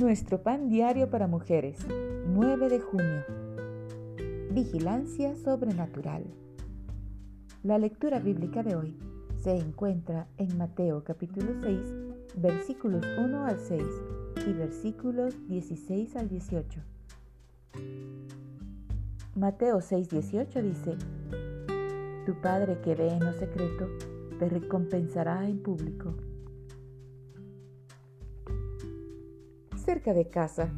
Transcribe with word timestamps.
Nuestro 0.00 0.42
pan 0.42 0.70
diario 0.70 1.10
para 1.10 1.26
mujeres, 1.26 1.76
9 2.26 2.70
de 2.70 2.80
junio. 2.80 3.22
Vigilancia 4.50 5.36
sobrenatural. 5.36 6.24
La 7.62 7.76
lectura 7.76 8.18
bíblica 8.18 8.62
de 8.62 8.76
hoy 8.76 8.96
se 9.42 9.54
encuentra 9.54 10.26
en 10.38 10.56
Mateo 10.56 11.04
capítulo 11.04 11.52
6, 11.60 11.80
versículos 12.38 13.04
1 13.18 13.44
al 13.44 13.58
6 13.60 13.82
y 14.46 14.52
versículos 14.54 15.34
16 15.48 16.16
al 16.16 16.30
18. 16.30 16.80
Mateo 19.36 19.82
6, 19.82 20.08
18 20.08 20.62
dice, 20.62 20.96
Tu 22.24 22.40
Padre 22.40 22.80
que 22.80 22.94
ve 22.94 23.08
en 23.08 23.22
lo 23.22 23.34
secreto, 23.34 23.86
te 24.38 24.48
recompensará 24.48 25.46
en 25.46 25.62
público. 25.62 26.14
Cerca 29.90 30.14
de 30.14 30.28
casa, 30.28 30.70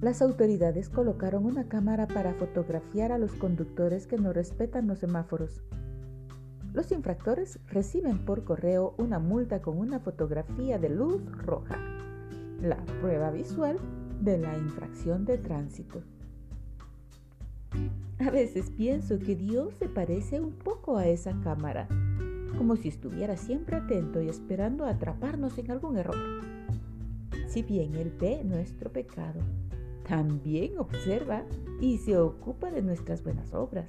las 0.00 0.22
autoridades 0.22 0.88
colocaron 0.90 1.44
una 1.44 1.66
cámara 1.66 2.06
para 2.06 2.34
fotografiar 2.34 3.10
a 3.10 3.18
los 3.18 3.32
conductores 3.32 4.06
que 4.06 4.16
no 4.16 4.32
respetan 4.32 4.86
los 4.86 5.00
semáforos. 5.00 5.60
Los 6.72 6.92
infractores 6.92 7.58
reciben 7.66 8.24
por 8.24 8.44
correo 8.44 8.94
una 8.96 9.18
multa 9.18 9.60
con 9.60 9.76
una 9.76 9.98
fotografía 9.98 10.78
de 10.78 10.88
luz 10.88 11.20
roja, 11.38 11.78
la 12.62 12.76
prueba 13.00 13.32
visual 13.32 13.76
de 14.20 14.38
la 14.38 14.56
infracción 14.56 15.24
de 15.24 15.38
tránsito. 15.38 16.02
A 18.20 18.30
veces 18.30 18.70
pienso 18.70 19.18
que 19.18 19.34
Dios 19.34 19.74
se 19.80 19.88
parece 19.88 20.40
un 20.40 20.52
poco 20.52 20.96
a 20.96 21.08
esa 21.08 21.32
cámara, 21.40 21.88
como 22.56 22.76
si 22.76 22.86
estuviera 22.86 23.36
siempre 23.36 23.74
atento 23.74 24.22
y 24.22 24.28
esperando 24.28 24.86
atraparnos 24.86 25.58
en 25.58 25.72
algún 25.72 25.96
error. 25.98 26.59
Si 27.50 27.62
bien 27.64 27.96
Él 27.96 28.12
ve 28.16 28.44
nuestro 28.44 28.92
pecado, 28.92 29.40
también 30.08 30.78
observa 30.78 31.44
y 31.80 31.98
se 31.98 32.16
ocupa 32.16 32.70
de 32.70 32.80
nuestras 32.80 33.24
buenas 33.24 33.52
obras. 33.54 33.88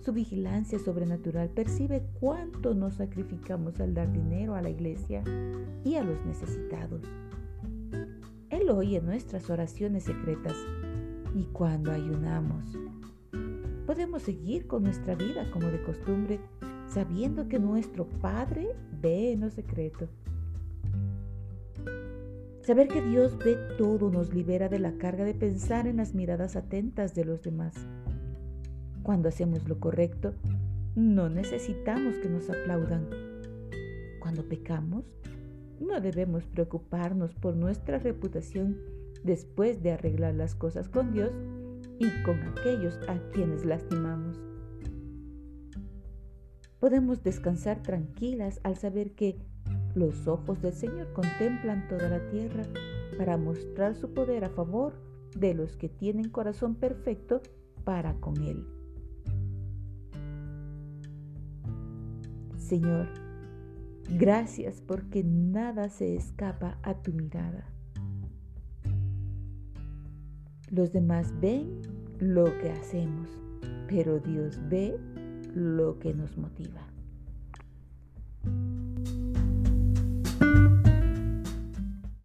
Su 0.00 0.14
vigilancia 0.14 0.78
sobrenatural 0.78 1.50
percibe 1.50 2.02
cuánto 2.18 2.72
nos 2.72 2.94
sacrificamos 2.94 3.78
al 3.78 3.92
dar 3.92 4.10
dinero 4.10 4.54
a 4.54 4.62
la 4.62 4.70
iglesia 4.70 5.22
y 5.84 5.96
a 5.96 6.02
los 6.02 6.24
necesitados. 6.24 7.02
Él 8.48 8.70
oye 8.70 9.02
nuestras 9.02 9.50
oraciones 9.50 10.04
secretas 10.04 10.56
y 11.34 11.44
cuando 11.52 11.92
ayunamos, 11.92 12.64
podemos 13.84 14.22
seguir 14.22 14.66
con 14.66 14.84
nuestra 14.84 15.14
vida 15.14 15.50
como 15.50 15.66
de 15.66 15.82
costumbre, 15.82 16.40
sabiendo 16.86 17.48
que 17.48 17.58
nuestro 17.58 18.08
Padre 18.08 18.74
ve 19.02 19.32
en 19.32 19.40
lo 19.40 19.50
secreto. 19.50 20.08
Saber 22.64 22.88
que 22.88 23.02
Dios 23.02 23.36
ve 23.36 23.58
todo 23.76 24.10
nos 24.10 24.32
libera 24.32 24.70
de 24.70 24.78
la 24.78 24.92
carga 24.96 25.24
de 25.24 25.34
pensar 25.34 25.86
en 25.86 25.98
las 25.98 26.14
miradas 26.14 26.56
atentas 26.56 27.14
de 27.14 27.26
los 27.26 27.42
demás. 27.42 27.74
Cuando 29.02 29.28
hacemos 29.28 29.68
lo 29.68 29.78
correcto, 29.78 30.32
no 30.94 31.28
necesitamos 31.28 32.16
que 32.16 32.30
nos 32.30 32.48
aplaudan. 32.48 33.10
Cuando 34.18 34.48
pecamos, 34.48 35.04
no 35.78 36.00
debemos 36.00 36.46
preocuparnos 36.46 37.34
por 37.34 37.54
nuestra 37.54 37.98
reputación 37.98 38.78
después 39.22 39.82
de 39.82 39.92
arreglar 39.92 40.34
las 40.34 40.54
cosas 40.54 40.88
con 40.88 41.12
Dios 41.12 41.32
y 41.98 42.08
con 42.22 42.40
aquellos 42.44 42.98
a 43.08 43.18
quienes 43.34 43.66
lastimamos. 43.66 44.40
Podemos 46.80 47.22
descansar 47.22 47.82
tranquilas 47.82 48.58
al 48.62 48.78
saber 48.78 49.12
que 49.12 49.36
los 49.94 50.26
ojos 50.26 50.60
del 50.60 50.72
Señor 50.72 51.12
contemplan 51.12 51.86
toda 51.88 52.08
la 52.08 52.28
tierra 52.30 52.64
para 53.16 53.36
mostrar 53.36 53.94
su 53.94 54.12
poder 54.12 54.44
a 54.44 54.50
favor 54.50 54.94
de 55.36 55.54
los 55.54 55.76
que 55.76 55.88
tienen 55.88 56.30
corazón 56.30 56.74
perfecto 56.74 57.40
para 57.84 58.14
con 58.14 58.40
Él. 58.42 58.66
Señor, 62.56 63.08
gracias 64.18 64.80
porque 64.80 65.22
nada 65.22 65.88
se 65.88 66.16
escapa 66.16 66.78
a 66.82 67.02
tu 67.02 67.12
mirada. 67.12 67.70
Los 70.70 70.92
demás 70.92 71.32
ven 71.40 71.82
lo 72.18 72.44
que 72.58 72.70
hacemos, 72.70 73.28
pero 73.86 74.18
Dios 74.18 74.58
ve 74.68 74.98
lo 75.54 75.98
que 75.98 76.14
nos 76.14 76.36
motiva. 76.36 76.93